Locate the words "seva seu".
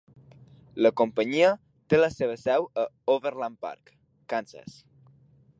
2.15-2.67